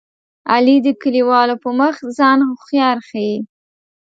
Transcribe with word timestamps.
علي 0.51 0.75
د 0.85 0.87
کلیوالو 1.01 1.55
په 1.63 1.69
مخ 1.79 1.95
ځان 2.17 2.39
هوښیار 2.49 2.97
ښيي. 3.07 3.37